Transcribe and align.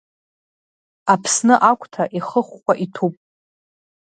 Аԥсны 1.13 1.55
агәҭа, 1.69 2.03
ихыхәхәа 2.17 2.73
иҭәуп. 2.83 3.15